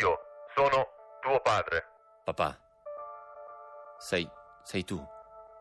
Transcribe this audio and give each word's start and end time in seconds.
io, 0.00 0.20
sono 0.54 0.88
tuo 1.20 1.40
padre. 1.40 1.86
Papà, 2.24 2.58
sei, 3.98 4.28
sei 4.62 4.84
tu. 4.84 5.04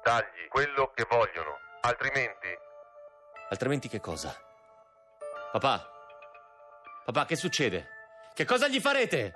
Dagli 0.03 0.47
quello 0.49 0.91
che 0.93 1.05
vogliono, 1.09 1.57
altrimenti 1.81 2.69
Altrimenti 3.51 3.89
che 3.89 3.99
cosa? 3.99 4.33
Papà, 5.51 5.85
papà, 7.03 7.25
che 7.25 7.35
succede? 7.35 7.85
Che 8.33 8.45
cosa 8.45 8.69
gli 8.69 8.79
farete? 8.79 9.33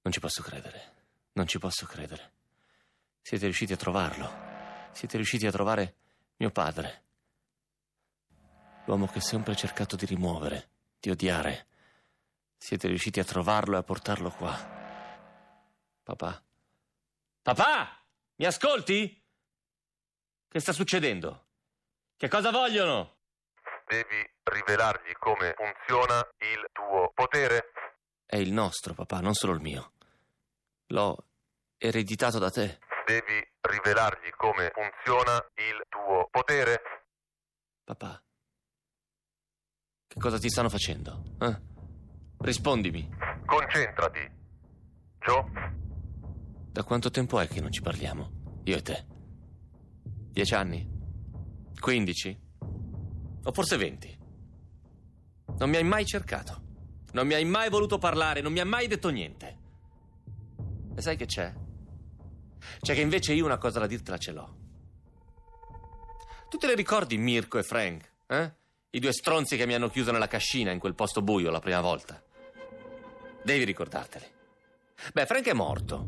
Non 0.00 0.10
ci 0.10 0.20
posso 0.20 0.42
credere. 0.42 0.94
Non 1.32 1.46
ci 1.46 1.58
posso 1.58 1.84
credere. 1.84 2.32
Siete 3.20 3.44
riusciti 3.44 3.74
a 3.74 3.76
trovarlo. 3.76 4.51
Siete 4.92 5.16
riusciti 5.16 5.46
a 5.46 5.50
trovare 5.50 5.96
mio 6.36 6.50
padre. 6.50 7.04
L'uomo 8.86 9.06
che 9.06 9.20
sempre 9.20 9.56
cercato 9.56 9.96
di 9.96 10.06
rimuovere, 10.06 10.68
di 10.98 11.10
odiare. 11.10 11.66
Siete 12.56 12.88
riusciti 12.88 13.20
a 13.20 13.24
trovarlo 13.24 13.76
e 13.76 13.78
a 13.78 13.82
portarlo 13.82 14.30
qua. 14.30 14.56
Papà. 16.02 16.42
Papà! 17.42 18.04
Mi 18.36 18.44
ascolti? 18.44 19.22
Che 20.48 20.60
sta 20.60 20.72
succedendo? 20.72 21.46
Che 22.16 22.28
cosa 22.28 22.50
vogliono? 22.50 23.20
devi 23.92 24.26
rivelargli 24.44 25.12
come 25.18 25.54
funziona 25.54 26.26
il 26.38 26.66
tuo 26.72 27.12
potere. 27.14 27.72
È 28.24 28.36
il 28.36 28.52
nostro, 28.52 28.94
papà, 28.94 29.20
non 29.20 29.34
solo 29.34 29.52
il 29.52 29.60
mio. 29.60 29.92
L'ho 30.86 31.26
ereditato 31.76 32.38
da 32.38 32.50
te. 32.50 32.78
Devi 33.12 33.46
rivelargli 33.60 34.30
come 34.38 34.72
funziona 34.72 35.36
il 35.56 35.84
tuo 35.90 36.28
potere. 36.30 36.80
Papà. 37.84 38.22
Che 40.06 40.18
cosa 40.18 40.38
ti 40.38 40.48
stanno 40.48 40.70
facendo? 40.70 41.22
Eh? 41.38 41.60
Rispondimi. 42.38 43.06
Concentrati. 43.44 44.40
Joe, 45.18 45.44
Da 46.72 46.82
quanto 46.84 47.10
tempo 47.10 47.38
è 47.38 47.46
che 47.48 47.60
non 47.60 47.70
ci 47.70 47.82
parliamo? 47.82 48.60
Io 48.64 48.76
e 48.78 48.82
te? 48.82 49.04
Dieci 50.30 50.54
anni? 50.54 50.88
Quindici? 51.78 52.34
O 53.44 53.52
forse 53.52 53.76
venti? 53.76 54.18
Non 55.58 55.68
mi 55.68 55.76
hai 55.76 55.84
mai 55.84 56.06
cercato. 56.06 56.62
Non 57.12 57.26
mi 57.26 57.34
hai 57.34 57.44
mai 57.44 57.68
voluto 57.68 57.98
parlare, 57.98 58.40
non 58.40 58.52
mi 58.52 58.60
hai 58.60 58.66
mai 58.66 58.86
detto 58.86 59.10
niente. 59.10 59.58
E 60.96 61.02
sai 61.02 61.16
che 61.16 61.26
c'è? 61.26 61.52
C'è 62.80 62.94
che 62.94 63.00
invece 63.00 63.32
io 63.32 63.44
una 63.44 63.58
cosa 63.58 63.80
da 63.80 63.86
dirtela 63.86 64.18
ce 64.18 64.32
l'ho. 64.32 64.56
Tu 66.48 66.58
te 66.58 66.66
le 66.66 66.74
ricordi 66.74 67.16
Mirko 67.16 67.58
e 67.58 67.62
Frank? 67.62 68.12
Eh? 68.26 68.52
I 68.90 68.98
due 68.98 69.12
stronzi 69.12 69.56
che 69.56 69.66
mi 69.66 69.74
hanno 69.74 69.88
chiuso 69.88 70.12
nella 70.12 70.28
cascina 70.28 70.70
in 70.70 70.78
quel 70.78 70.94
posto 70.94 71.22
buio 71.22 71.50
la 71.50 71.60
prima 71.60 71.80
volta. 71.80 72.22
Devi 73.42 73.64
ricordarteli. 73.64 74.26
Beh, 75.12 75.26
Frank 75.26 75.46
è 75.46 75.52
morto. 75.52 76.06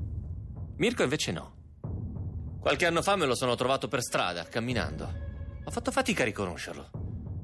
Mirko 0.76 1.02
invece 1.02 1.32
no. 1.32 1.54
Qualche 2.60 2.86
anno 2.86 3.02
fa 3.02 3.16
me 3.16 3.26
lo 3.26 3.34
sono 3.34 3.54
trovato 3.54 3.88
per 3.88 4.02
strada, 4.02 4.44
camminando. 4.44 5.12
Ho 5.64 5.70
fatto 5.70 5.90
fatica 5.90 6.22
a 6.22 6.26
riconoscerlo. 6.26 6.90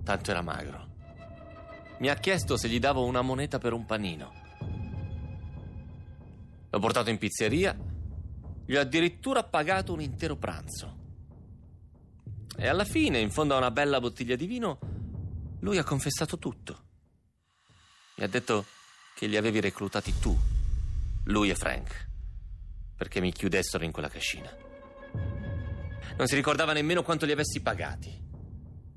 Tanto 0.05 0.31
era 0.31 0.43
magro. 0.43 0.89
Mi 1.99 2.09
ha 2.09 2.15
chiesto 2.15 2.57
se 2.57 2.69
gli 2.69 2.79
davo 2.79 3.05
una 3.05 3.21
moneta 3.23 3.59
per 3.59 3.73
un 3.73 3.85
panino. 3.85 4.33
L'ho 6.71 6.79
portato 6.79 7.11
in 7.11 7.19
pizzeria. 7.19 7.77
Gli 8.71 8.77
ho 8.77 8.81
addirittura 8.81 9.43
pagato 9.43 9.93
un 9.93 10.01
intero 10.01 10.37
pranzo. 10.37 10.99
E 12.57 12.69
alla 12.69 12.85
fine, 12.85 13.19
in 13.19 13.33
fondo 13.33 13.55
a 13.55 13.57
una 13.57 13.73
bella 13.73 13.99
bottiglia 13.99 14.37
di 14.37 14.47
vino, 14.47 14.79
lui 15.63 15.77
ha 15.79 15.83
confessato 15.83 16.39
tutto. 16.39 16.85
Mi 18.15 18.23
ha 18.23 18.29
detto 18.29 18.67
che 19.17 19.27
li 19.27 19.37
avevi 19.37 19.59
reclutati 19.59 20.17
tu, 20.21 20.39
lui 21.25 21.51
e 21.51 21.57
Frank, 21.57 22.11
perché 22.97 23.21
mi 23.21 23.33
chiudessero 23.33 23.83
in 23.83 23.91
quella 23.91 24.09
cascina. 24.09 24.57
Non 26.17 26.29
si 26.29 26.37
ricordava 26.37 26.73
nemmeno 26.73 27.03
quanto 27.03 27.27
li 27.27 27.33
avessi 27.33 27.61
pagati. 27.63 28.23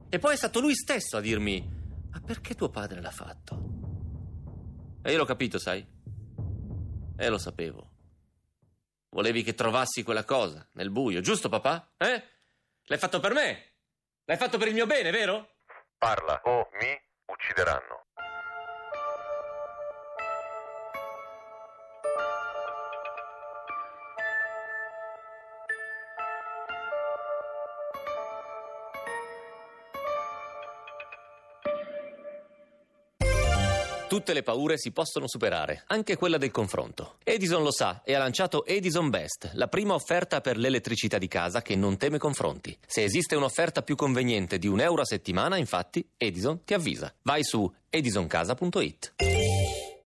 E 0.08 0.20
poi 0.20 0.34
è 0.36 0.38
stato 0.38 0.60
lui 0.60 0.76
stesso 0.76 1.18
a 1.18 1.20
dirmi: 1.20 1.68
Ma 2.12 2.20
perché 2.20 2.54
tuo 2.54 2.70
padre 2.70 3.02
l'ha 3.02 3.10
fatto? 3.10 5.00
E 5.02 5.12
io 5.12 5.18
l'ho 5.18 5.26
capito, 5.26 5.58
sai? 5.58 5.84
E 7.16 7.28
lo 7.28 7.40
sapevo. 7.40 7.93
Volevi 9.14 9.44
che 9.44 9.54
trovassi 9.54 10.04
quella 10.04 10.26
cosa 10.26 10.68
nel 10.74 10.90
buio, 10.90 11.22
giusto, 11.22 11.48
papà? 11.48 11.94
Eh? 11.98 12.24
L'hai 12.86 13.00
fatto 13.00 13.20
per 13.20 13.34
me? 13.34 13.74
L'hai 14.26 14.38
fatto 14.38 14.58
per 14.58 14.68
il 14.68 14.74
mio 14.74 14.86
bene, 14.86 15.12
vero? 15.12 15.54
parla 16.04 16.42
o 16.44 16.68
mi 16.82 17.02
uccideranno. 17.28 17.93
Tutte 34.14 34.34
le 34.34 34.44
paure 34.44 34.78
si 34.78 34.92
possono 34.92 35.28
superare, 35.28 35.86
anche 35.88 36.18
quella 36.18 36.38
del 36.38 36.52
confronto. 36.52 37.16
Edison 37.24 37.64
lo 37.64 37.72
sa 37.72 38.04
e 38.06 38.14
ha 38.14 38.20
lanciato 38.20 38.64
Edison 38.64 39.10
Best, 39.10 39.54
la 39.54 39.68
prima 39.68 39.96
offerta 39.96 40.40
per 40.40 40.56
l'elettricità 40.56 41.18
di 41.18 41.28
casa 41.28 41.64
che 41.64 41.76
non 41.76 41.98
teme 41.98 42.20
confronti. 42.20 42.78
Se 42.86 43.02
esiste 43.02 43.36
un'offerta 43.36 43.82
più 43.82 43.96
conveniente 43.96 44.60
di 44.60 44.68
un 44.68 44.82
euro 44.82 45.02
a 45.02 45.06
settimana, 45.06 45.58
infatti, 45.58 46.08
Edison 46.16 46.64
ti 46.64 46.76
avvisa. 46.76 47.12
Vai 47.24 47.44
su 47.44 47.68
edisoncasa.it. 47.90 49.33